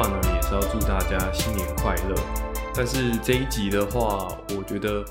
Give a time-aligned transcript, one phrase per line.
[0.00, 2.14] 话呢，也是要祝大家新年快乐。
[2.74, 5.04] 但是这一集的话，我觉得，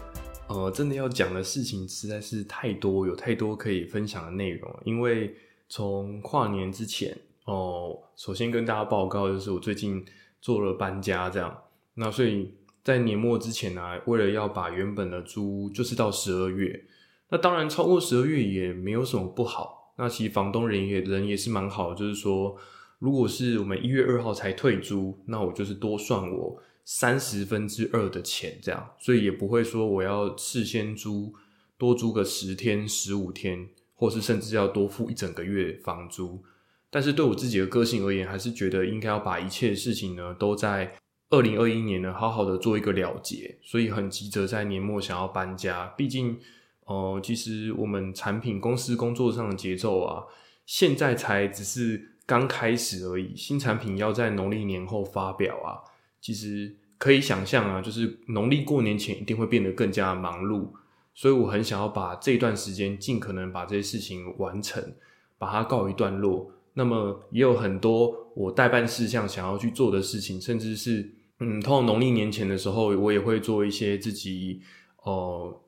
[0.48, 4.80] 呃，真的要讲的事情实在是太多，有太多可以分享的内容。
[4.86, 5.36] 因为
[5.68, 7.16] 从跨年之前，
[7.46, 10.04] 哦，首先跟大家报告就是我最近
[10.41, 11.56] 做了搬家，这样。
[11.94, 16.85] 那所以在年末之前呢，为了要把原本的租就是到十二月，
[17.30, 19.94] 那当然超过十二月也没有什么不好。
[19.98, 22.58] 那其实房东人也人也是蛮好，就是说。
[22.99, 31.34] 如果是我们一月二号才退租，那我就是多算我三十分之二的钱，这样，所以也不会说我要事先租
[31.77, 36.43] 多租个十天、十五天，或是甚至要多付一整个月房租。
[36.90, 40.95] 但是对我自己的个性而言，还是觉得应该要把一切事情呢，都在
[41.29, 45.88] 二零二一年呢，好好的做一个了结，所以很急着在年末想要搬家。
[45.95, 46.38] 毕竟，
[46.84, 50.26] 呃，其实我们产品公司工作上的节奏啊，
[50.65, 52.18] 现在才只是。
[52.30, 55.82] 刚开始而已，新产品要在农历年后发表啊，
[56.22, 60.68] 其实可以想象啊，就是农历过年前一定会变得更加忙碌，
[61.16, 64.94] 所以我很想要把这段时间尽可能把这些事情完成，
[65.40, 66.52] 把它告一段落。
[66.75, 74.62] 那么也有很多我代办事项想要去做的事情，甚至是嗯，通常农历年前的时候，我也会做一些自己
[75.02, 75.59] 哦，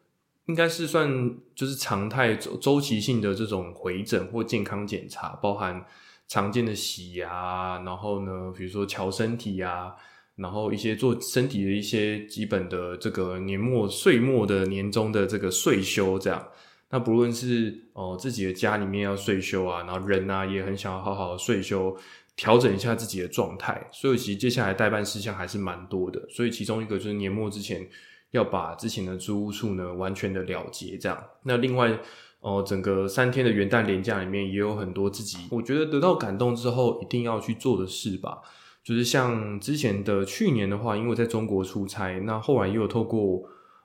[0.46, 5.84] 应该是算就是常态周周期性的这种回诊或健康检查，包含。
[6.32, 9.94] 常见的洗牙，然后呢，比如说瞧身体呀，
[10.38, 16.48] 然后一些做身体的一些基本的这个年末岁末的年终的这个岁修，这样。
[16.90, 21.94] 那不论是哦自己的家里面要岁修啊，然后人啊也很想要好好的岁修，
[22.38, 23.86] 调整一下自己的状态。
[23.92, 26.26] 所以其实接下来代办事项还是蛮多的。
[26.30, 27.86] 所以其中一个就是年末之前
[28.30, 31.22] 要把之前的租屋处呢完全的了结，这样。
[31.44, 32.00] 那另外。
[32.42, 38.40] 哦，整个三天的元旦连假里面也有很多自己，我觉得得到感动之后一定要去做的事吧。
[38.84, 43.44] 就是像之前的去年的话，因为在中国出差，那后来也有透过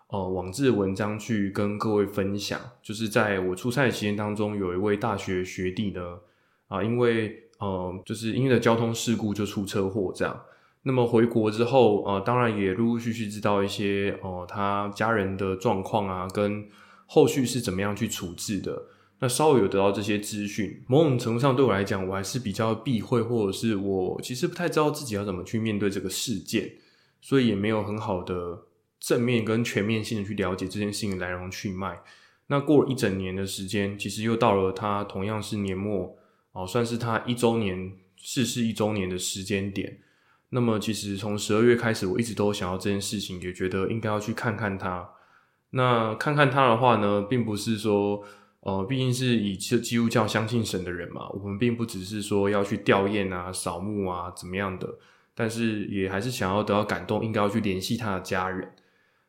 [0.09, 2.59] 呃网志文章去跟各位分享。
[2.83, 6.01] 就是在我出差的期间当中，有一位大学学弟呢，
[6.69, 10.35] 啊，因为呃就是因为交通事故就出车祸这样。
[10.85, 16.67] 那么回国之后，呃，当然也陆陆续续知道一些哦他家人的状况啊，跟。
[17.07, 18.83] 后续是怎么样去处置的？
[19.19, 26.73] 那稍微有得到这些资讯，某种程度上对我来讲，我还是比较避讳，或者是我其实不太知道自己要怎么去面对这个事件，
[27.23, 28.65] 所以也没有很好的
[29.01, 31.99] 正面跟全面性的去了解这件事情的来龙去脉。
[32.49, 36.15] 那过了一整年的时间，其实又到了他同样是年末
[36.53, 39.99] 哦，算是他一周年逝世一周年的时间点。
[40.51, 45.09] 那么其实从十二月开始，我一直都想要这件事情，也觉得应该要去看看他。
[45.77, 48.23] 那看看他的话呢，并不是说，
[48.61, 54.89] 呃，毕竟是以基基督教相信神的人嘛，我们并不只是说要去吊唁啊、扫墓啊怎么样的，
[55.35, 58.73] 但是也还是想要得到感动，应该要去联系他的家人。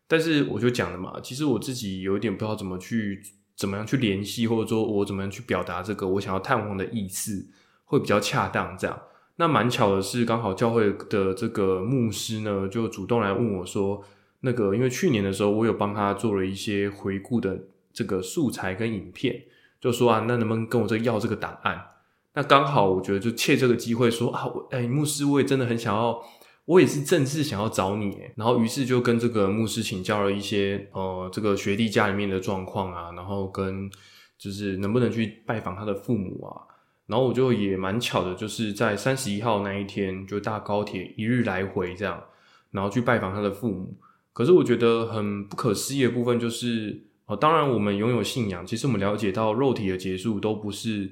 [0.08, 3.22] 但是我就讲了嘛，其实我自己有一点不知道怎么去
[3.58, 7.46] 怎么样去联系，或者说我怎么样去表达这个我想要探望的意思，
[7.84, 8.78] 会比较恰当。
[8.78, 8.98] 这样，
[9.36, 14.02] 那蛮巧的是，刚好教会的这个牧师呢，就主动来问我说。
[14.48, 17.60] 那个，因为去年的时候，我有帮他做了一些回顾的
[17.92, 19.44] 这个素材跟影片，
[19.82, 21.86] 就说啊，那能不能跟我这要这个档案？
[22.34, 26.24] 那刚好，我觉得就借这个机会说啊，我哎，牧师，我也真的很想要，
[26.64, 33.92] 我也是正式想要找你，然后于是就跟这个牧师请教了一些呃，这个学弟家里面的状况啊，然后跟
[34.38, 36.64] 就是能不能去拜访他的父母啊，
[37.08, 42.24] 然后我就也蛮巧的，就是在三十一号那一天就搭高铁一日来回这样，
[42.72, 43.98] 然后去拜访他的父母。
[44.38, 51.12] 可是我觉得很不可思议的部分就是，哦，当然我们拥有信仰，其实我们了解到肉体的结束都不是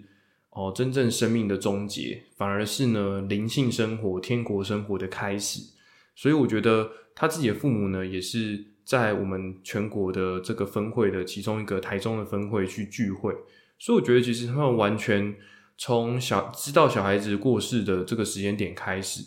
[0.51, 5.59] 哦真正生命的终结，反而是呢灵性生活、天国生活的开始。
[6.15, 13.33] 所以我觉得他自己的父母呢，也是在我们全国的这个分会的其中一个台中的分会去聚会。
[13.79, 15.35] 所以我觉得其实他们完全
[15.79, 19.23] 从小知道小孩子过世的这个时间点开始。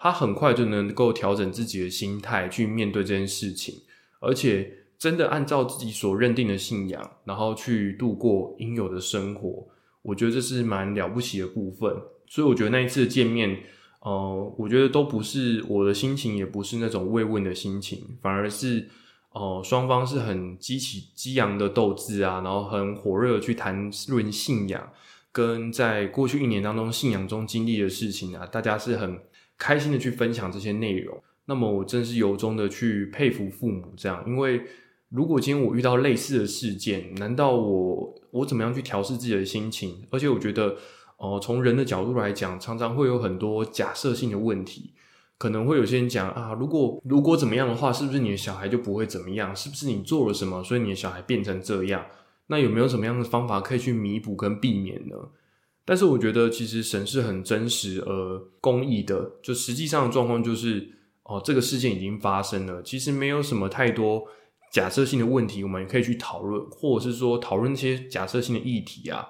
[0.00, 3.74] 他很快就能够调整自己的心态去面对这件事情，
[4.20, 9.66] 而且真的按照自己所认定的信仰，然后去度过应有的生活。
[10.02, 11.92] 我觉得这是蛮了不起的部分。
[12.28, 13.58] 所以我觉得那一次的见面，
[14.00, 18.88] 呃，我觉得都不是我的心情，也不是那种慰问的心情，反而是
[19.32, 24.92] 哦，双方是很激起激昂的斗志啊，然后很火热的去谈论信仰，
[25.32, 29.18] 跟在过去一年当中信仰中经历的事情啊，大家是很。
[29.58, 34.62] 开心的去分享这些内容，那么我真是由衷的去佩服父母这样，因为
[35.08, 40.06] 如果今天我遇到类似的事件，难道我我怎么样去调试自己的心情？
[40.10, 40.76] 而且我觉得，
[41.16, 44.92] 哦，从人的角度来讲，常常会有很多假设性的问题，
[45.38, 49.56] 可能会有些人讲啊，如果如果怎么样的话，是不是你的小孩就不会怎么样？
[49.56, 52.04] 是不是你做了什么，所以你的小孩变成这样？
[52.48, 55.16] 那有没有什么样的方法可以去弥补跟避免呢？
[55.88, 60.86] 但是我觉得其实神是很真实而公义的，就实际上的状况就是
[61.22, 64.22] 哦，这个事件已经发生了，其实没有什么太多
[64.70, 69.28] 假设性的问题，我们也可以去讨论，或者是说讨论那些假设性的议题啊，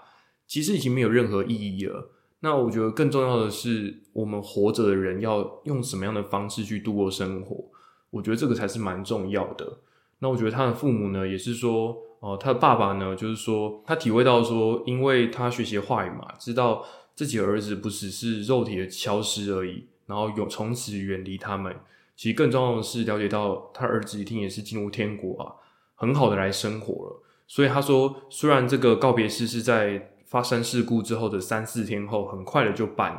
[0.48, 2.10] 其实已经没有任何意义了。
[2.40, 7.66] 那我觉得更重要的是，我们活着的人要用什么样的方式去度过生活？
[8.10, 9.78] 我觉得这个才是蛮重要的。
[10.18, 16.84] 那我觉得他的父母呢，也是说，哦，他的爸爸呢，就是说，他体会到说，因为他学习话语嘛，知道
[17.14, 21.74] 自己儿子不只是肉体的消失而已，然后有从此远离他们。
[22.16, 25.52] 其实更重要的是，了解到他儿子一定也是进入天国啊，
[25.94, 27.22] 很好的来生活了。
[27.46, 30.12] 所以他说，虽然这个告别式是在。
[30.28, 33.18] 发生事故之后的三四天后，很快的就办，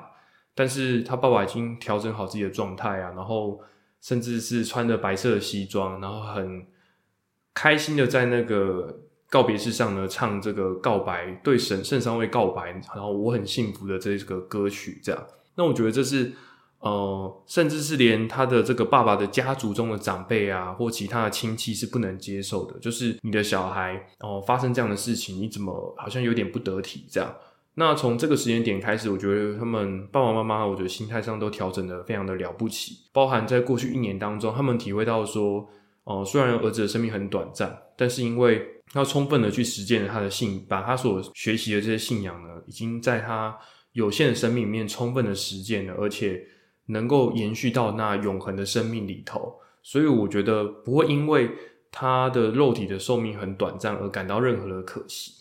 [0.54, 3.60] 但是他爸爸已经调整好自己的状态啊，然后
[4.00, 6.68] 甚至是穿着白色的西装，然后很
[7.54, 9.00] 开心的在那个
[9.30, 16.32] 告别式上呢唱这个告白，对神圣三位告白，然后我很幸福的这个歌曲，这样，那我觉得这是。
[16.82, 22.80] 呃，甚至是连他的这个爸爸的家族中的长辈啊，或其他的亲戚是不能接受的。
[22.80, 27.36] 就是你的小孩哦，发生这样的事情，你怎么好像有点不得体这样？
[27.74, 32.96] 那从这个时间点开始，我觉得他们爸爸妈妈，我觉得心态上都调整的非常的了不起。
[33.12, 35.68] 包含在过去一年当中，他们体会到说，
[36.10, 43.58] 哦，虽然儿子的生命很短暂，但是因为要充分的去实践了他的信，把他所学习的这些信仰呢，已经在他
[43.94, 46.44] 有限的生命里面充分的实践了，而且。
[46.92, 49.54] 能够延续到那永恒的生命里头，
[49.84, 51.48] 所以我觉得不会因为
[51.92, 55.32] 他的肉体的寿命很短暂而感到任何的可惜，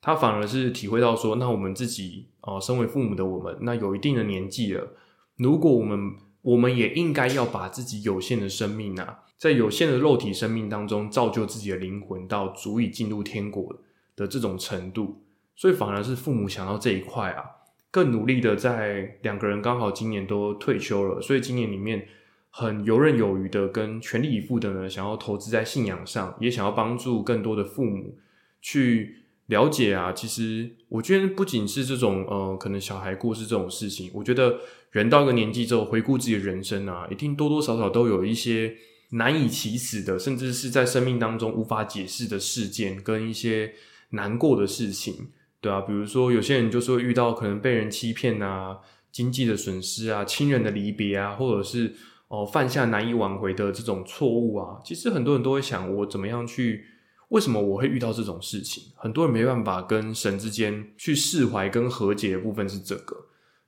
[0.00, 4.94] 他反而是体会到说，那我们自己哦，身为父母的我们，那有一定的年纪了，
[5.36, 5.98] 如果我们
[6.40, 13.76] 我们也应该要把自己有限的生命啊，在有限的肉体生命当中造就自己的灵魂到足以进入天国
[14.16, 15.22] 的这种程度，
[15.56, 17.44] 所以反而是父母想到这一块啊。
[17.90, 22.08] 更努力的，在两个人刚好今年都退休了，所以今年里面
[22.50, 28.16] 很游刃有余的，跟全力以赴的呢，想要投资在信仰上，也想要帮助更多的父母
[28.60, 30.12] 去了解啊。
[30.12, 34.58] 其实我觉得不仅是这种呃，可能小孩过世这种事情，我觉得
[34.90, 38.74] 人到一个年纪之后，回顾自己的人生啊，一定多多少少都有一些
[39.14, 43.72] 难以启齿的，甚至是在生命当中无法解释的事件，跟一些
[44.10, 45.28] 难过的事情。
[45.60, 48.78] 对啊，比如说有些人就是会遇到可能被人欺骗啊、
[49.10, 51.94] 经济的损失啊、亲人的离别啊，或者是
[52.28, 54.80] 哦犯下难以挽回的这种错误啊。
[54.84, 56.84] 其实很多人都会想，我怎么样去？
[57.28, 58.92] 为什么我会遇到这种事情？
[58.96, 63.16] 很多人没办法跟神之间去释怀跟和解的部分是这个，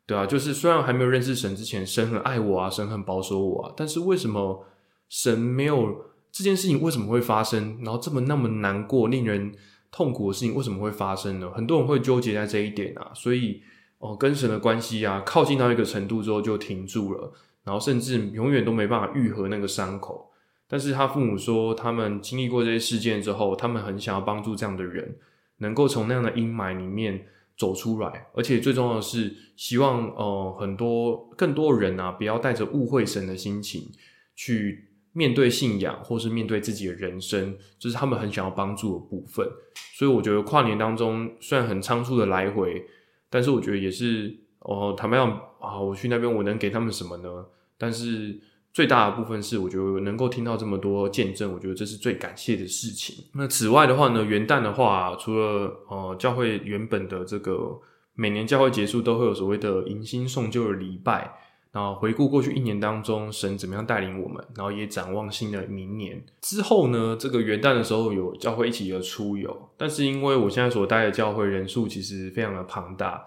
[0.07, 4.65] 对啊，就是虽然还没有认识神之前，神很爱我啊，神很保守我啊，但是为什么
[5.09, 7.79] 神没有这件事情为什么会发生？
[7.83, 9.53] 然后这么那么难过，令人。
[9.93, 11.51] 痛苦的事情为什么会发生呢？
[11.53, 13.63] 很多人会纠结在这一点啊，所以
[13.99, 17.33] 哦，跟神的关系啊，靠近到一个程度之后就停住了，
[17.65, 20.31] 然后甚至永远都没办法愈合那个伤口。
[20.69, 25.17] 但是他父母说，他们经历过这些事件之后，他们很想要帮助这样的人，
[25.59, 27.25] 能够从那样的阴霾里面
[27.57, 33.91] 走出来，而且最重要的是，希望呃很多更多人啊，不要带着误会神的心情
[34.35, 34.91] 去。
[35.17, 39.49] 面对信仰，或是面对自己的人生，这是他们很想要帮助的部分。
[39.95, 42.85] 所以我觉得跨年当中虽然很仓促的来回，
[43.31, 47.47] 但是我觉得也是哦，坦白讲啊，我去那边我能给他们什么呢？
[47.79, 48.39] 但是
[48.75, 53.25] 最大的部分是，我觉得能够听到这么多见证，我觉得这是最感谢的事情。
[53.33, 57.81] 那此外的话呢，元旦的话，除了呃教会原本的这个
[58.13, 61.39] 每年教会结束都会有所谓的迎新送旧的礼拜。
[61.77, 67.15] 然后回顾过去一年当中，神怎么样带领我们，然后也展望新的明年之后呢？
[67.21, 73.23] 这个元旦的时候有教会一起有出游，但是因为我现在所待的教会人数其实非常的庞大，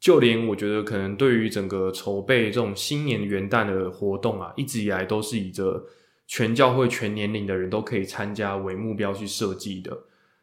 [0.00, 5.84] 就连我觉得可能对于整个筹备这种新年元旦的活动啊，一直以来都是以着
[6.26, 9.96] 全教会全年龄的人都可以参加为目标去设计的，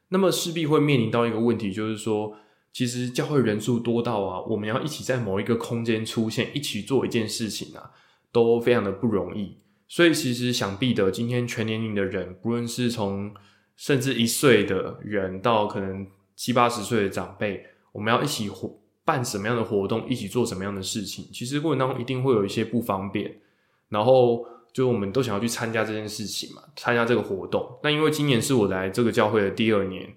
[0.07, 2.33] 那么势必会面临到一个问题，就是说。
[2.71, 7.91] 其实教会人数多到啊，我们要一起在某一个空间出现，一起做一件事情啊，
[8.31, 9.57] 都非常的不容易。
[9.88, 13.33] 所以其实想必的，今天全年龄的人，不论是从
[13.75, 23.35] 甚至一岁的人到可能七八十岁的长辈，我们要一起活办什么样的活动，一起做什么样的事情，其实过程当中一定会有一些不方便。
[23.89, 27.79] 然后就我们都想要去参加这件事情嘛，参加这个活动。
[27.81, 30.07] 那因为今年是我来这个教会的第二年。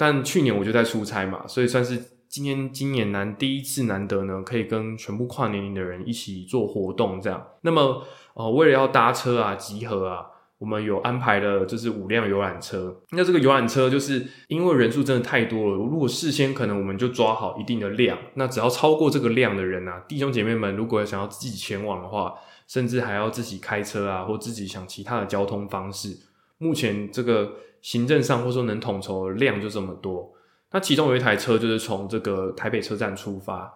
[0.00, 7.46] 但去年我就在出差嘛，所以算是今年今年难第一次难得呢，可以跟全部跨年龄的人一起做活动这样。
[7.60, 8.02] 那么
[8.32, 10.26] 呃，为了要搭车啊，集合啊。
[10.60, 12.94] 我们有安排了，就是五辆游览车。
[13.12, 22.34] 那这个游览车就是因为人数真的太多了，如果事先可能我们就抓好一定的量，那只要超过这个量的人啊，弟兄姐妹们，如果想要自己前往的话，
[22.68, 26.14] 甚至还要自己开车啊，或自己想其他的交通方式。
[26.58, 30.32] 目前这个行政上或者说能统筹的量就这么多。
[30.72, 33.72] 那其中有一台车就是从这个台北车站出发。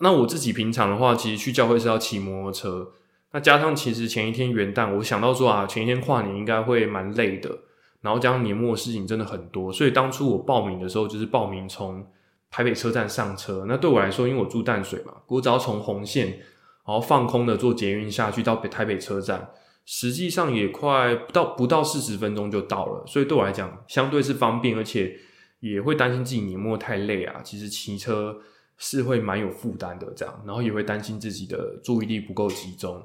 [0.00, 2.92] 那我自己平常的话，其实去教会是要骑摩托车。
[3.32, 7.58] 那加上其实前一天元旦，我想到说啊，前一天跨年应该会蛮累的，
[8.00, 12.06] 然后加上年末事情真的很多，所以当初我报名的时候就是报名从
[12.50, 13.64] 台北车站上车。
[13.66, 16.38] 那对我来说，因为我住淡水嘛，我只要从红线，然
[16.86, 19.50] 后放空的坐捷运下去到北台北车站，
[19.90, 25.18] 实际上也快不到不到四十分钟就到了，所以对我来讲相对是方便，而且
[25.60, 27.40] 也会担心自己年末太累啊。
[27.42, 28.36] 其实骑车
[28.76, 33.02] 是会蛮有负担的，这样，然后也会担心自己的注意力不够集中。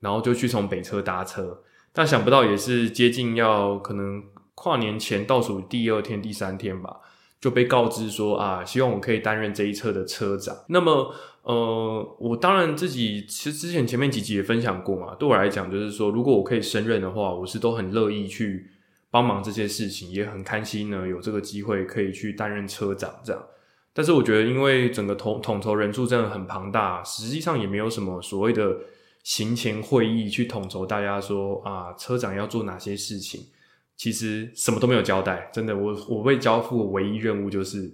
[0.00, 1.62] 然后就去从北车搭车，
[1.92, 4.20] 但想不到也是接近要可能
[4.56, 6.98] 跨年前倒数第二天、第三天吧，
[7.44, 10.56] 就被告知说啊，希望我可以担任这一车的车长。
[10.68, 18.70] 那么，呃，我当然自己其实之前前面几集也分享过嘛，对我来讲就是说，如果我可以胜任的话，我是都很乐意去
[19.10, 23.44] 帮忙这些事情，也很开心呢，有这个机会可以去担任车长这样。
[23.92, 28.74] 但是我觉得，因为整个统统筹人数真的很庞大，实际上也没有什么所谓的。
[29.22, 33.40] 行前会议去统筹大家说啊，车长要做哪些事情？
[33.96, 37.92] 其实什么都没有交代，真的，我我被交付唯一任务就是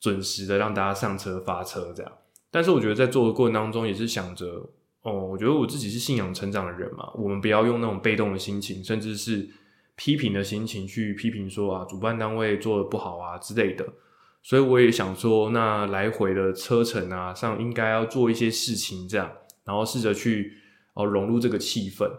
[0.00, 2.12] 准时的让大家上车发车这样。
[2.50, 4.68] 但是我觉得在做的过程当中，也是想着
[5.02, 9.48] 哦，我觉得我自己是信仰成长的人嘛，我们不要用那种被动的心情，甚至是
[9.94, 13.86] 批评的心情去批评说啊，主办单位做的不好啊之类的。
[14.42, 19.30] 所以我也想说，那来回的车程啊上应该要做一些事情这样。
[19.62, 20.54] 然后试着去
[20.94, 22.10] 哦融入这个气氛。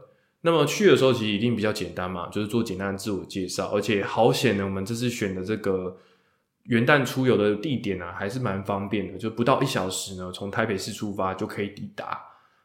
[0.44, 3.68] 那么去的时候其实一定比较简单嘛，就是做简单的自我介绍。
[3.68, 5.96] 而且好险呢，我们这次选的这个
[6.64, 12.20] 元旦出游的地点啊，还是蛮方便的，就不到一小时呢，从台北市出发就可以抵达。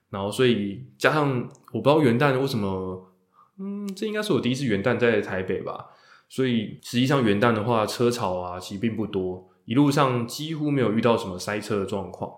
[0.09, 3.13] 然后所以加上我不知道元旦为什么，
[3.59, 5.87] 嗯，这应该是我第一次元旦在台北吧。
[6.29, 12.33] 所以实际上元旦的话，车潮啊其实并不多，一路上几乎没有遇到什么塞车的状况。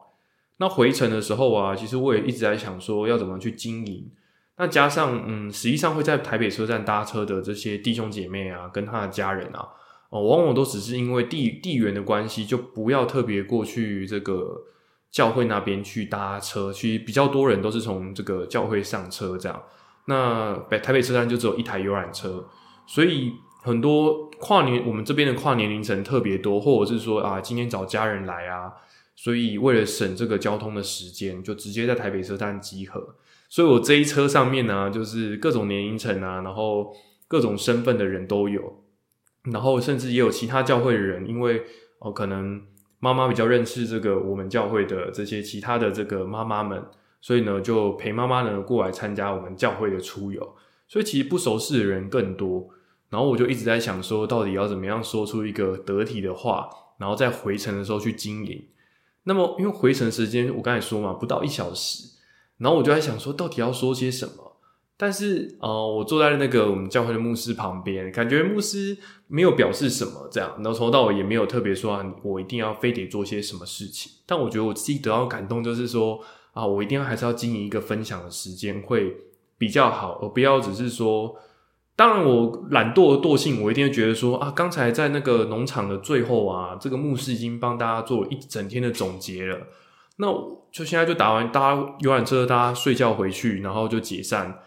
[0.56, 4.10] 那回程的时候啊，其实我也一直在想说要怎么去经营。
[4.58, 9.68] 那加上嗯，实际上会在台北车站搭车的这些弟兄姐妹啊，跟他的家人啊，
[10.10, 14.64] 哦，往往都只是因为地地缘的关系，就不要特别过去这个
[15.12, 16.72] 教会那边去搭车。
[16.72, 19.62] 其实比较多人都是从这个教会上车这样。
[20.06, 22.44] 那北台北车站就只有一台游览车，
[22.84, 28.72] 所以很多跨年我们这边的跨年凌晨特别多，或者是说啊，今天找家人来啊。
[29.14, 33.14] 所以为了省这个交通的时间，就直接在台北车站集合。
[33.48, 36.94] 所以我这一车上面呢，就是各种年龄层啊，然后
[37.26, 38.84] 各种身份的人都有，
[39.44, 41.62] 然后甚至也有其他教会的人，因为
[42.00, 42.62] 哦，可能
[43.00, 46.82] 妈妈比较认识这个我们教会的这些其他的这个妈妈们，
[47.20, 50.56] 所以呢，就陪妈妈呢过来参加我们教会的出游。
[50.86, 52.68] 所以其实不熟识的人更多。
[53.10, 58.62] 然后我就一直在想说，到底要怎么样说出一个得体的话，然后在回程的时候去经营。
[59.24, 62.17] 那么，因为回程时间我刚才说嘛，不到一小时，
[62.58, 64.56] 然后我就在想说，到底要说些什么？
[64.96, 68.98] 但是，呃，我坐在那个我们教会的牧师旁边，感觉牧师
[69.28, 74.10] 没有表示什么，这样，然后从头到尾也没有特别说啊我一定要非得做些什么事情。
[74.26, 76.18] 但我觉得我自己得到感动，就是说
[76.52, 79.16] 啊，我一定要还是要经营一个分享的时间会
[79.56, 81.36] 比较好，而不要只是说。
[81.94, 89.58] 当然，我懒惰的惰性，我一定会觉得说啊，刚才在那个农场的最后啊，这个牧师已经帮大家做一整天的总结了。
[90.18, 90.26] 那
[90.70, 94.60] 就现在就打完，大家游览车，大家睡觉回去，然后就解散。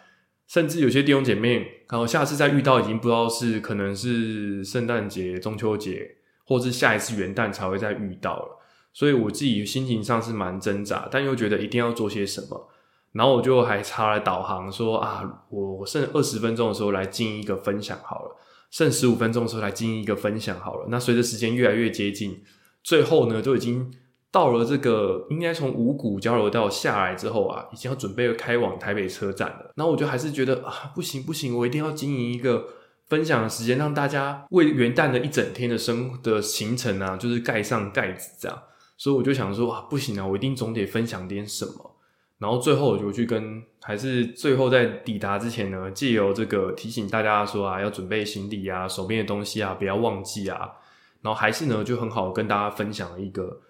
[0.48, 6.16] 甚至有些弟兄姐妹，然后下次再遇到，已经不知道是可能是圣诞节、中秋节，
[6.46, 8.60] 或是下一次元旦才会再遇到了。
[8.92, 12.70] 所以我自己心情上是蛮挣扎，但又觉得一定要做些什么。
[13.14, 18.36] 然后我就还插了导航，说啊，我我剩二十分钟的时候来进一个分享好了，
[18.70, 20.88] 剩十五分钟的时候来进一个分享好了。
[20.90, 22.44] 那随着时间越来越接近，
[22.84, 23.90] 最后呢，就已经
[24.32, 29.72] 到了这个应该从五股交流道下来之后啊，已经要准备开往台北车站了。
[29.76, 32.66] 然后我就还是觉得啊，不行不行，我一定要经营一个
[33.08, 38.58] 分享的时间，让大家为元旦的一整天的生的行程啊，就是盖上盖子这样。
[38.98, 41.98] 所以我就想说啊，不行啊，我一定总得分享点什么。
[42.38, 50.70] 然后最后我就去跟，还是最后在抵达之前呢，借由这个提醒大家说啊，要准备行李啊，手边的东西啊，不要忘记啊。
[51.22, 53.62] 然后还是呢，就很好跟大家分享了一个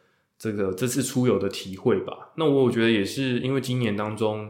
[0.41, 2.31] 这个这次出游的体会吧。
[2.35, 4.49] 那我我觉得也是因为今年当中，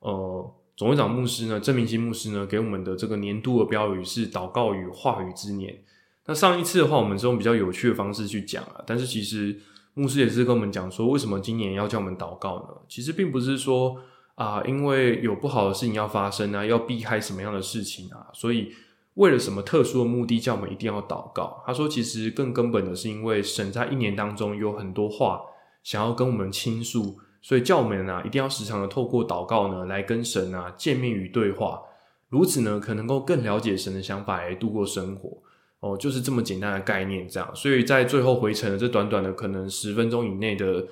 [0.00, 5.78] 呃，总会长牧师呢，郑明新牧师呢，给我们的这个年度的标语是“祷告与话语之年”。
[6.26, 9.56] 那上一次的话，我们是用比较有趣的方式去讲啊，但是其实
[9.94, 12.74] 牧师也是跟我们讲说，为什么今年要叫我们祷告呢？
[12.88, 13.96] 其实并不是说
[14.34, 18.72] 啊，因为有不好的事情要发生啊，要避开什么样的事情啊，所以
[19.18, 21.60] 为了什么特殊的目的叫我们一定要祷告？
[21.66, 25.42] 他说，其实更根本的是因为神在一年当中有很多话
[25.82, 31.82] 想要跟我们倾诉，所以叫我们啊一定要时常的透过祷告呢来跟神啊见面与对话，
[32.28, 35.36] 如此呢可能够更了解神的想法来度过生活。
[35.80, 40.86] 哦，就是这么简单的概念，这样，所以在最后回程的这短短的可能十分钟以内的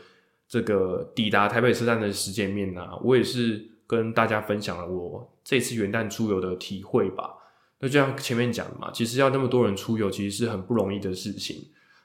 [0.49, 7.36] 这个抵达台北车站的时间面呢，我也是跟大家分享了我这次元旦出游的体会吧。
[7.81, 11.57] 那就像前面讲的嘛，其实要那么多人出游，其实是很不容易的事情。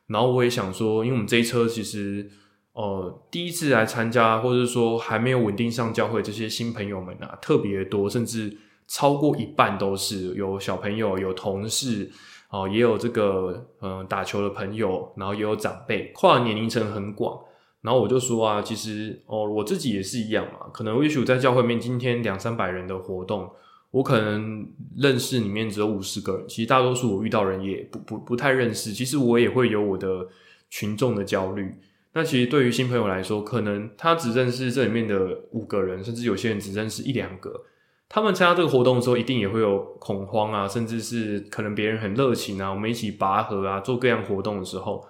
[0.08, 2.30] 然后我也想说，因为我们这一车其实，
[2.74, 12.12] 呃，第一次来参加，或者说还没有稳定上教会这些新朋友们啊，特别多，甚至超过一半都是有小朋友，有同事。
[12.50, 17.40] 哦，也有这个嗯打球的朋友，然后也有长辈，跨年龄层很广。
[17.80, 20.68] 然后我就说啊，其实哦，我自己也是一样嘛。
[20.74, 23.50] 可能也许在教会面今天两三百人的活动，
[23.92, 24.68] 我可能
[24.98, 26.48] 认识里面只有五十个人。
[26.48, 28.92] 其实大多数我遇到人也不不不太认识。
[28.92, 30.28] 其实我也会有我的
[30.70, 31.76] 群众的焦虑。
[32.14, 37.64] 那其实对于新朋友来说，可能他只认识这里面的五个人，甚至有些人只认识一两个。
[38.10, 45.06] 他们参加这个活动的时候，一定也会有恐慌啊，甚至是可能别人很热情啊，我们一起拔河啊，做各样活动的时候，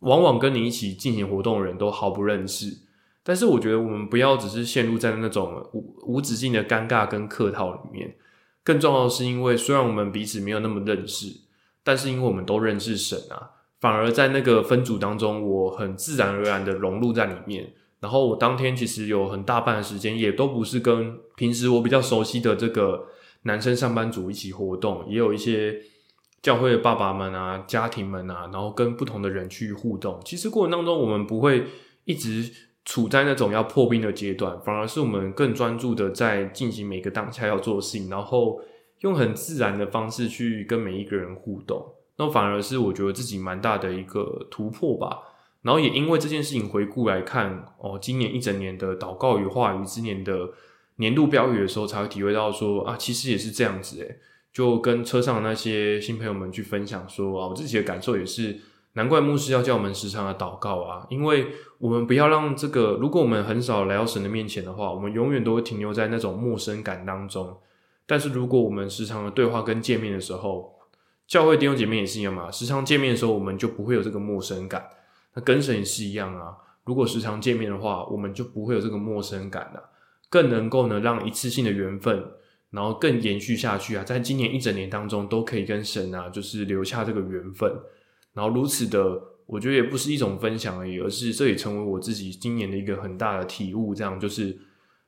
[0.00, 2.74] 往往跟你一起进行活动的人都毫不认识。
[3.22, 8.14] 但是我觉得我们不要只是陷入在那种无无止境的尴尬跟客套里面，
[8.66, 11.28] 更重要的是，因为虽然我们彼此没有那么认识，
[11.84, 17.72] 但是因为我们都认识神啊，反而在那个分组当中，我很自然而然的融入在里面。
[18.00, 23.06] 然后我当天其实有很大半的时间，也都不是跟平时我比较熟悉的这个
[23.42, 25.80] 男生上班族一起活动，也有一些
[26.42, 30.20] 教会的爸爸们啊、家庭们啊，然后跟不同的人去互动。
[30.24, 31.66] 其实过程当中，我们不会
[32.04, 32.52] 一直
[32.86, 38.58] 处在那种要破冰的阶段，反而是我们更专注的在进行每个当下要做的事情，然后
[39.00, 41.84] 用很自然的方式去跟每一个人互动。
[42.16, 45.18] 那反而是我觉得自己蛮大的一个突破吧。
[45.62, 50.50] 然后也因为这件事情回顾来看，哦，今年一整年的祷告与话语之年的
[50.96, 54.18] 年度标语的时候，才会体会到说啊，其实也是这样子诶，
[54.52, 58.60] 就跟车上的那些新朋友们去分享说啊，我自己的感受也是，
[58.96, 67.58] 难怪牧师要叫我们时常的祷告啊，因为我们不要让这个，如果我们很少来到神的面前的话，我们永远都会停留在那种陌生感当中。
[68.06, 70.72] 但是如果我们时常的对话跟见面的时候，
[71.26, 74.88] 教会弟兄姐妹也是一样嘛，时常见面的时候，我们就不会有这个陌生感。
[75.34, 79.90] 那跟神也是一样啊，如果时常见面的话，我们就不会有这个陌生感了，
[80.30, 82.24] 更能够呢让一次性的缘分，
[82.70, 87.70] 然后更延续下去啊，在今年一整年当中都可以跟神啊，就是留下这个缘分，
[88.36, 93.94] 然后如此的，我觉得也不是一种分享而已，而是这也成为我自己今年的一个很大的体悟。
[93.94, 94.56] 这样就是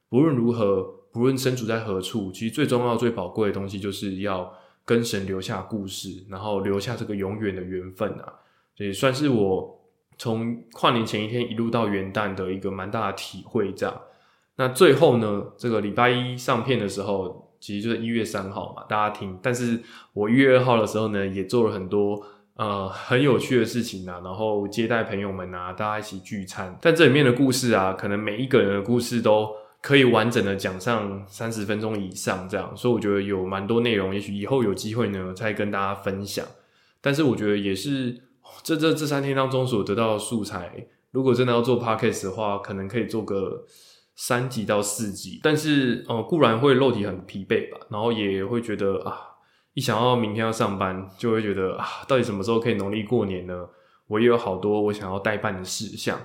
[0.09, 4.53] 不论如何，不论身处在何处，其实最重要、最宝贵的东西，就是要
[4.85, 8.33] 跟神留下故事，然后留下这个永远的缘分啊，
[8.79, 9.77] 也算是我。
[10.21, 14.01] 从跨年前一天一路到元旦的一个蛮大的体会，这样。
[14.57, 19.39] 那最后呢，这个礼拜一上片的时候，其实就是一月三号嘛，大家听。
[19.41, 19.81] 但是
[20.13, 22.21] 我一月二号的时候呢，也做了很多
[22.59, 26.79] 呃很有趣的事情啊，然后接待朋友们啊，大家一起聚餐。
[26.83, 29.49] 但这里面的故事啊，可能每一个人的故事都
[29.81, 32.77] 可以完整的讲上三十分钟以上，这样。
[32.77, 36.45] 所以我觉得有蛮多内容，也许以后有机会呢，再跟大家分享。
[37.01, 38.23] 但是我觉得也是。
[38.63, 43.65] 这这这三天当中所得到的素材，如果真的要做 podcast 的话，可能可以做个
[44.17, 45.39] 三集到四集。
[45.43, 49.28] 但是，呃，固然会肉体很疲惫吧，然后也会觉得啊，
[49.79, 53.65] 一想到明天要上班，就会觉得啊，到底什么时候可以农历过年呢？
[54.09, 56.21] 我也有好多我想要代办的事项。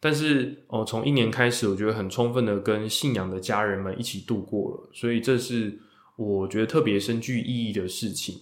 [0.00, 5.78] 但是，哦，从一年开始，我觉得很充分的跟信仰的家人们一起度过了，所以这是
[6.16, 8.40] 我觉得特别深具意义的事情。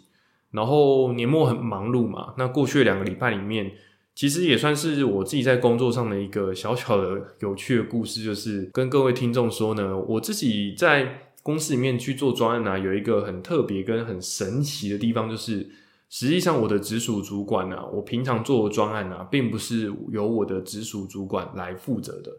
[0.52, 3.72] 然后年末很忙碌嘛，那过去两个礼拜里面，
[4.14, 15.70] 其实也算是我自己在工作上的一个小小的有趣的故事，就是跟各位听众说呢，我自己在公司里面去做专案啊，有一个很特别跟很神奇的地方，就是
[16.10, 22.32] 实际上我的直属主管呢，我平常做的专案啊，并不是由我的直属主管来负责的，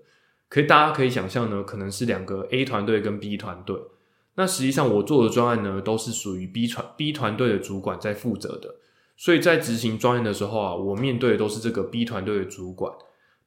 [0.49, 3.77] 可以大家可以想象呢，可能是两个 A 团队跟 B 团队。
[4.35, 8.75] 那实际上我做的专案呢，都是属于 B 团 B 团队的主管在负责的，
[9.15, 12.91] 所以在执行专案的时候啊，我面对的都是这个 B 团队的主管。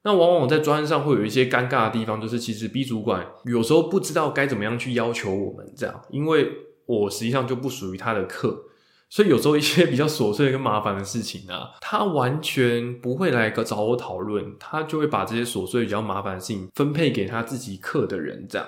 [0.03, 6.49] 那往往在专案上会有一些尴尬的地方，就是其实 B 主管有时候不知道该怎么样去要求我们这样，因为
[6.87, 8.63] 我实际上就不属于他的课，
[9.09, 18.67] 所以有时候一些比较琐碎跟麻烦的事情啊，他完全不会来找我讨论，他就会把这些琐碎比较麻烦的事情分配给他自己课的人这样。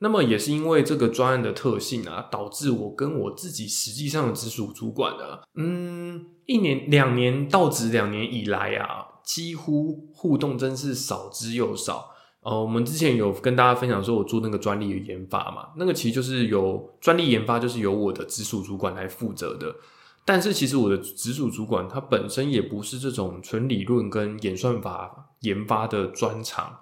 [0.00, 9.05] 那么也是因为这个专案的特性啊，导致我跟我自己实际上的直属主管啊，嗯，一年两年到职两年以来啊。
[9.26, 12.12] 几乎互动真是少之又少。
[12.40, 19.74] 呃，我们之前有跟大家分享说，我做那个专利的研发嘛，那个其实就是由专利研发就是由我的直属主管来负责的。
[20.24, 26.78] 但是其实我的直属主管他本身也不是这种纯理论跟演算法研发的专长，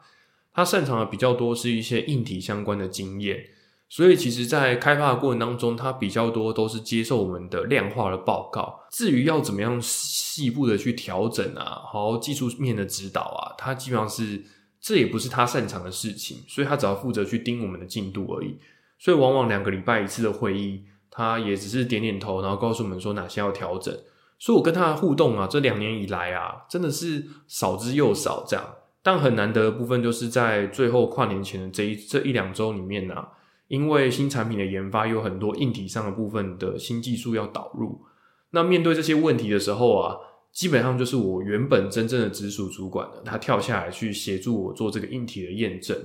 [0.53, 3.47] 他擅长的比较多是一些硬体相关的经验。
[3.95, 8.81] 所以其实，在开发的过程当中，它比较多都是接受我们的量化的报告。
[8.91, 14.43] 至于要怎么样细部的去调整啊，好技术面的指导啊，他基本上是
[14.81, 18.59] 这也不是他擅长的事情，所以他只要负责去盯我们的进度而已。
[18.99, 23.97] 所以往往两个礼拜一次的会议，他也只是点点头，然后告诉我们说哪些要调整。
[24.41, 28.75] 所以我跟他的互动啊，这两年以来啊，真的是少之又少这样。
[29.05, 33.25] 但很难得的部分，就是在最后跨年前的这一这一两周里面呢。
[33.68, 38.03] 因为新产品的研发有很多硬体上的部分的新技术要导入，
[38.50, 40.16] 那面对这些问题的时候啊，
[40.53, 45.96] 基本上就是我原本真正的直属主管呢，他跳下来去协助我做这个硬体的验证。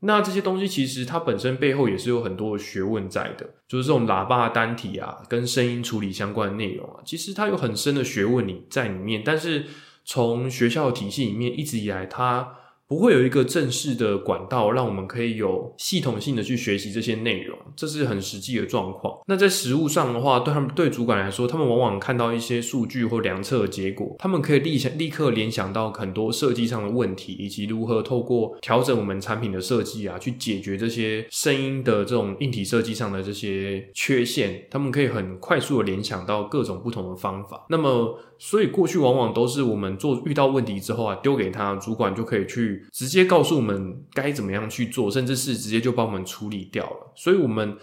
[0.00, 9.22] 那这些东西其实它本身背后也是有很多的学问在的，就是这种喇叭单体啊，跟声音处理相关的内容啊，其实它有很深的学问你在里面。
[9.24, 9.64] 但是
[10.04, 12.56] 从学校体系里面一直以来，它
[12.88, 19.18] 不会有一个正式的管道，让我们可以有系统性的去学习这些内容，这是很实际的状况。
[19.26, 34.66] 那在实物上的话，对他们对主管来说，他们往往看到一些数据或量测的结果，他们可以立立刻联想到很多设计上的问题，以及如何透过调整我们产品的设计啊，去解决这些声音的这种硬体设计上的这些缺陷。
[34.70, 37.66] 他们可以很快速的联想到各种不同的方法。
[37.68, 42.75] 那么，所以过去往往都是我们做遇到问题之后啊，丢给他主管就可以去。
[42.92, 47.12] 直接告诉我们该怎么样去做，甚至是直接就帮我们处理掉了。
[47.14, 47.76] 所以，我们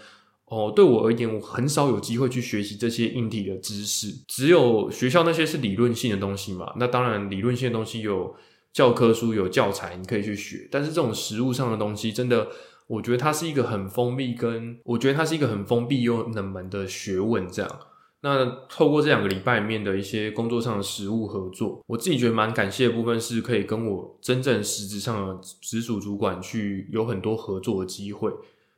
[0.46, 4.08] 哦，对我而言，我很少有机会去学习这些硬体的知识。
[4.28, 6.72] 只有学校那些是理论性的东西嘛？
[6.76, 8.34] 那当然，理论性的东西有
[8.72, 10.68] 教科书、有教材，你可以去学。
[10.70, 12.48] 但是，这种实物上的东西，真的，
[12.86, 17.80] 我觉得它是一个很封闭，跟我觉得它是一个很封闭又冷门的学问，这样。
[18.24, 28.32] 那透过这两个礼拜里面的一些工作上的实务合作，我自己觉得蛮感谢的部分是可以跟我真正实质上的直属主管去有很多合作的机会。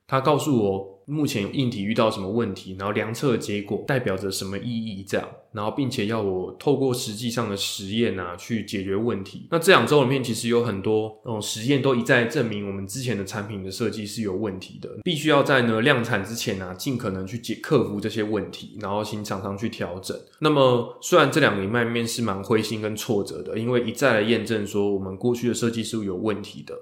[0.07, 9.47] 他告诉我目前硬体遇到什么问题，然后量测的结果代表着什么意义，这样，然后并且要我透过实际上的实验啊去解决问题。
[9.51, 20.17] 那这两周里面其实有很多那种实验都一再证明我们之前的产品的设计是有问题的，必须要在呢量产之前呢尽可能去解克服这些问题，然后请厂商去调整。
[20.41, 26.75] 那么虽然这两个礼拜面是蛮灰心跟挫折的，因为一再的验证说我们过去的设计是有问题的。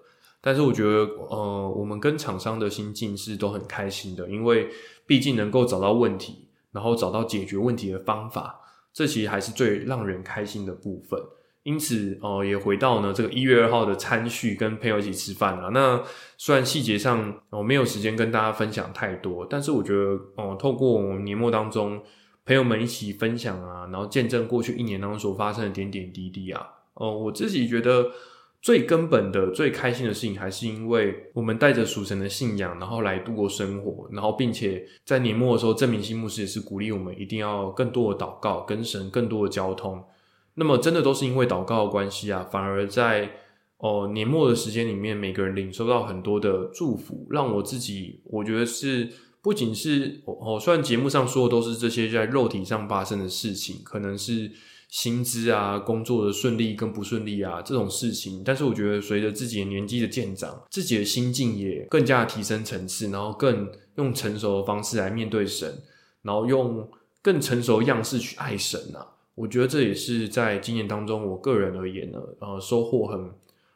[0.46, 4.68] 但是我觉得，呃，我们跟厂商的心境是都很开心的，因为
[5.06, 8.60] 毕竟能够找到问题，然后找到解决问题的方法，
[8.92, 11.18] 这其实还是最让人开心的部分。
[11.62, 15.70] 因此，哦，也回到呢这个一月二号的餐叙，跟朋友一起吃饭啊。
[15.72, 16.02] 那
[16.36, 22.02] 虽然细节上我没有时间跟大家分享太多，但是我觉得，哦，透过年末当中
[22.44, 28.10] 朋友们一起分享啊，然后见证过去一年当中所发生的点点滴滴啊，哦，我自己觉得。
[28.64, 40.02] 最根本的、最开心的事情，还是因为我们带着属神的信仰，然后来度过生活，然后并且在年末的时候，证明新牧师也是鼓励我们一定要更多的祷告，跟神更多的交通。
[40.54, 43.32] 那么，真的都是因为祷告的关系啊，反而在
[43.76, 49.10] 哦年末的时间里面，每个人领受到很多的祝福，让我自己我觉得是
[49.42, 54.50] 不仅是哦，虽然节目上说的都是这些在肉体上发生的事情，可能是。
[54.94, 65.82] 薪资啊，工作的顺利跟不顺利啊，这种事情，但是我觉得随着自己的年纪的渐长，自己的心境也更加提升层次，然后更用成熟的方式来面对神，
[66.22, 66.88] 然后用
[67.20, 69.04] 更成熟样式去爱神啊。
[69.34, 73.30] 我觉得这也是在今年当中，我个人而言呢，呃，收获很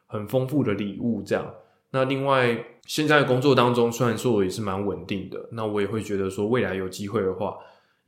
[0.07, 1.21] 很丰富的礼物。
[1.21, 1.53] 这样，
[1.91, 7.57] 那另外现在工作当中，虽然说我也是蛮稳定的，那我也会觉得说未来有机会的话。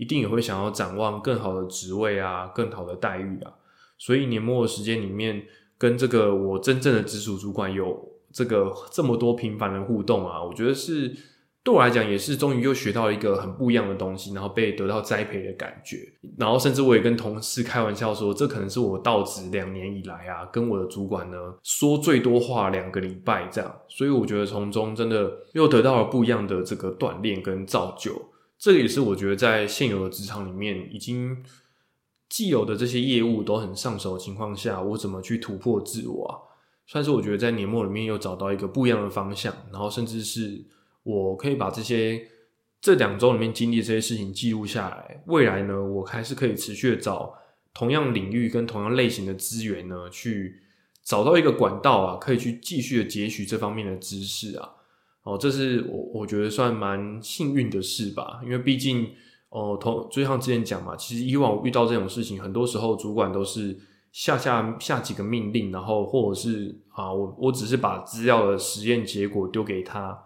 [0.02, 3.54] 一定也会想要展望更好的职位啊，更好的待遇啊，
[4.00, 5.44] 所以年末的时间里面，
[5.78, 11.16] 跟这个我真正的直属主管有这个这么多频繁的互动啊，我觉得是
[11.64, 15.98] 对我来讲也是终于又学到一个很不一样的东西，然后被得到栽培的感觉。
[16.36, 23.72] 然后甚至我也跟同事开玩笑说，这可能是我到职两年以来啊，跟我的主管呢说最多话两个礼拜这样。
[23.88, 28.20] 所以我觉得从中真的又得到了不一样的这个锻炼跟造就。
[28.62, 31.44] 这个也是我觉得在现有的职场里面，已经
[32.30, 36.32] 既有的这些业务都很上手的情况下，我怎么去突破自我啊？
[36.86, 40.64] 算是我觉得在年末里面又找到一个不一样的方向，然后甚至是。
[41.04, 42.28] 我可以把这些
[42.80, 47.34] 这两周里面经历这些事情记录下来，未来呢，我还是可以持续的找
[47.74, 50.62] 同样领域跟同样类型的资源呢，去
[51.04, 54.70] 找到一个管道啊，可以去继续的截取这方面的知识啊。
[55.24, 59.08] 哦，这是我我觉得算蛮幸运的事吧，因为毕竟
[59.50, 63.78] 哦，同就像之前讲嘛，其实以往遇到这种事情，很多时候主管都是
[64.12, 70.18] 下下下几个命令，然后或者是啊，我我只是把资料的实验结果丢给他。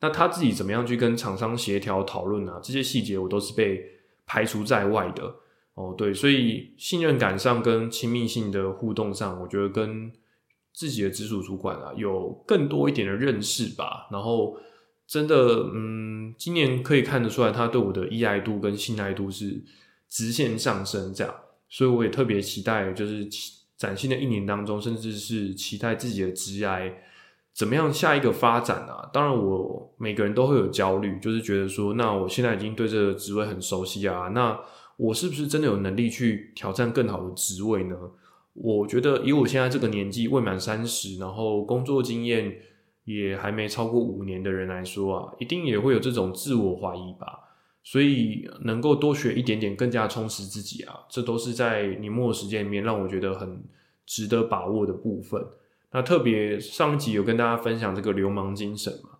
[0.00, 2.60] 那他自己怎么样去跟厂商协调讨论啊？
[2.62, 3.82] 这些细节我都是被
[4.26, 5.34] 排除在外的
[5.74, 5.94] 哦。
[5.96, 10.12] 对，所以信任感上跟亲密性的互动上，我觉得跟
[10.76, 14.06] 自己的直属主管啊有更多一点的认识吧。
[14.12, 14.58] 然后
[15.06, 19.64] 真的，嗯，今年可以看得出来，他对我的依赖度跟信赖度是
[20.10, 21.34] 直线上升，这样。
[21.70, 23.26] 所以我也特别期待，就是
[23.78, 26.92] 崭新的一年当中，甚至是期待自己的职涯。
[27.54, 29.08] 怎么样下一个发展啊？
[29.14, 34.60] 当然，我每个人都会有焦虑，就是觉得说，那我现在已经对这个职位很熟悉啊，那
[34.98, 37.96] 我是不是真的有能力去挑战更好的职位呢？
[38.56, 42.56] 我觉得以我现在这个年纪，未满三十，然后工作经验
[43.04, 47.44] 也还没超过五年的人来说啊，一定也会有这种自我怀疑吧。
[47.82, 53.62] 所以，能够多学一点点，更加充实自己啊，这都是在年末时间里面让我觉得很
[54.04, 55.40] 值得把握的部分。
[55.92, 59.10] 那特别上一集有跟大家分享这个流氓精神嘛，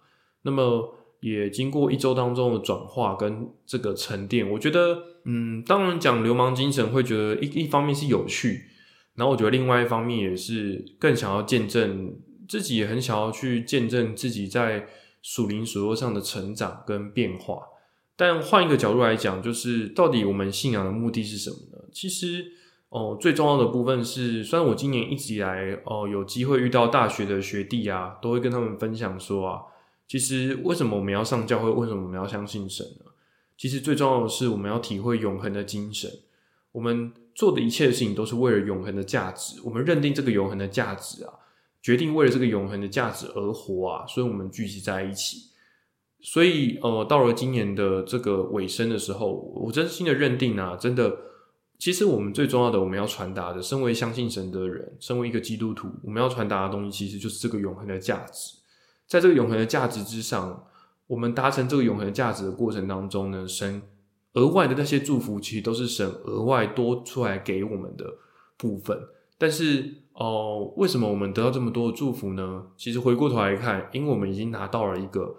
[0.43, 8.65] 那么也经过一周当中的转化跟这个沉淀，我觉得，嗯，当然讲流氓精神会觉得一一方面是有趣，
[9.17, 12.15] 然后我觉得另外一方面也是更想要见证
[12.49, 14.87] 自己，也很想要去见证自己在
[15.23, 17.63] 属灵属肉上的成长跟变化。
[18.15, 21.85] 但换一个角度来讲，就是到底我们信仰的目的是什么呢？
[21.93, 22.53] 其实。
[22.89, 29.61] 哦，最重要的部分是，虽然我今年一直以来哦有机会遇到大学的学弟啊，都会跟他们分享说啊，
[30.07, 33.11] 其实为什么我们要上教会，为什么我们要相信神呢？
[33.59, 36.09] 其实最重要的是，我们要体会永恒的精神。
[36.71, 39.61] 我们做的一切事情都是为了永恒的价值。
[39.63, 41.33] 我们认定这个永恒的价值啊，
[41.83, 45.51] 决定为了这个永恒的价值而活啊，所以我们聚集在一起。
[46.21, 51.15] 所以呃，到了今年的这个尾声的时候，我真心的认定啊，真的。
[51.79, 58.57] 其实我们最重要的，我们要传达的，身为相信神的人，身为一个基督徒，我们要传达的东西，其实就是这个永恒的价值。
[59.07, 60.67] 在这个永恒的价值之上，
[61.07, 63.83] 我们达成这个永恒的价值的过程当中呢，神
[64.37, 68.07] 额外的那些祝福，其实都是神额外多出来给我们的
[68.57, 68.99] 部分。
[69.37, 72.65] 但是哦，为什么我们得到这么多祝福呢？
[72.77, 75.37] 其实回过头来看，因为我们已经拿到了一个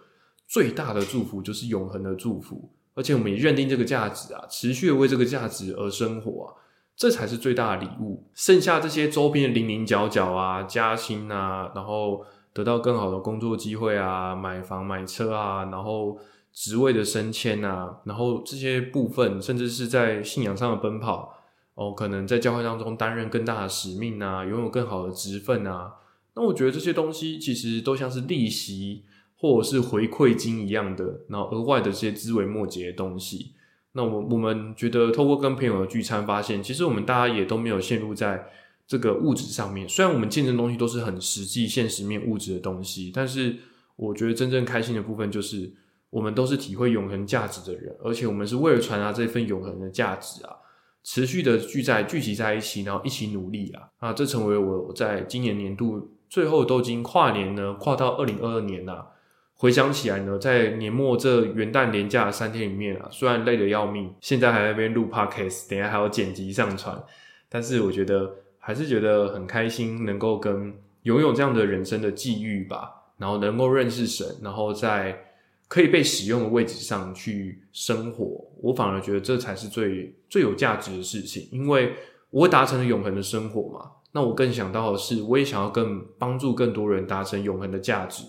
[0.48, 2.70] 最大的祝福，就是永恒的祝福。
[2.94, 6.54] 而且我们也认定这个价值啊，持续为这个价值而生活啊，
[6.96, 8.28] 这才是最大的礼物。
[8.34, 16.18] 剩下这些周边的零零角角啊，加薪啊，然后得到更好的工作机会啊，买房买车啊，然后
[16.58, 21.38] 职位的升迁啊，然后这些部分，甚至是在信仰上的奔跑
[21.76, 25.94] 哦，可能在教会当中担任更大的使命啊，拥有更好的职分啊，
[26.36, 29.04] 那我觉得这些东西其实都像是利息。
[29.40, 33.52] 或者是回馈金一样的，然后额外的这些枝微末节的东西，
[33.92, 38.48] 那我我们觉得透过跟朋友的聚餐，发现其实我们大家也都没有陷入在
[38.88, 39.88] 这个物质上面。
[39.88, 43.56] 虽然我们见证东西都是很实际、现实面物质的东西，但是
[43.96, 45.72] 我觉得真正开心的部分就是
[46.10, 50.56] 我们都是体会永恒价值的人，而且我们是为了传达这份永恒的价值啊，
[51.04, 54.14] 持续的聚在聚集在一起，然后一起努力啊啊！
[54.14, 59.14] 这成为我在今年年度最后都已经跨年呢，跨到二零二二年了。
[59.60, 67.02] 回想起来呢，在年末这元旦连假三天里面啊，虽然累得要命，现在还在那边录 podcast，等下还要剪辑上传，
[67.50, 75.27] 但是我觉得还是觉得很开心，能够跟拥有这样的人生的际遇吧，然后能够认识神，然后在
[75.68, 81.94] 可以被使用的位置上去生活，我反而觉得这才是最最有价值的事情，因为
[82.30, 83.92] 我达成了永恒的生活嘛。
[84.14, 88.24] 那我更想到的是，我也想要更帮助更多人达成永恒的价值。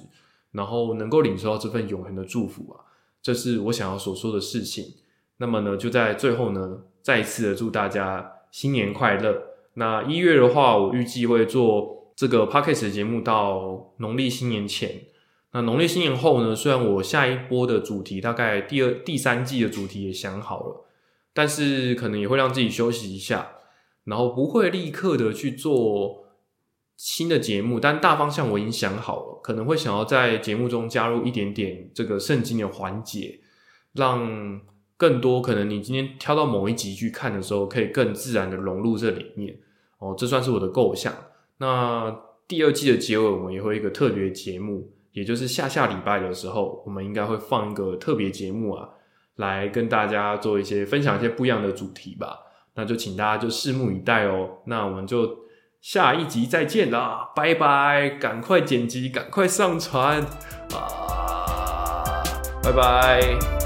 [0.51, 2.81] 然后能够领受到这份永恒的祝福啊，
[3.21, 4.83] 这是我想要所说的事情。
[5.37, 9.43] 那么呢，就在最后呢，再一次的祝大家新年快乐。
[9.75, 15.03] 那一月的话，我预计会做这个 podcast 节目到农历新年前。
[15.59, 20.85] 那农历新年后呢，虽然我下一波的主题大概第二、第三季的主题也想好了，
[21.35, 23.57] 但是可能也会让自己休息一下，
[24.05, 26.27] 然后不会立刻的去做
[26.97, 33.41] 新的节目，但大方向我已经想好了，可能会想要在节目中加入一点点这个圣经的环节，
[33.95, 34.61] 让
[34.97, 39.59] 更多可能你今天挑到某一集去看的时候，可以更自然的融入这里面。
[39.99, 41.13] 哦，这算是我的构想。
[41.57, 42.17] 那
[42.47, 48.89] 第二季的结尾，我们也会一个特别节目，也就是下下礼拜的时候，我们应该会放一个特别节目啊，
[49.35, 52.39] 来跟大家做一些分享一些不一样的主题吧。
[52.75, 54.49] 那就请大家就拭目以待哦。
[54.67, 55.37] 那我们就
[55.81, 58.11] 下一集再见啦，拜拜！
[58.21, 60.23] 赶快剪辑，赶快上传
[60.73, 62.23] 啊，
[62.63, 63.58] 拜拜。